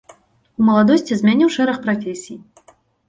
У 0.61 0.63
маладосці 0.69 1.13
змяніў 1.19 1.51
шэраг 1.57 1.77
прафесій. 1.85 2.41